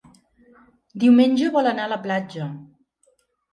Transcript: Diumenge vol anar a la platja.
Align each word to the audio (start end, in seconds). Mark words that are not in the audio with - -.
Diumenge 1.03 1.51
vol 1.57 1.71
anar 1.73 1.85
a 1.89 1.93
la 1.93 2.01
platja. 2.09 2.51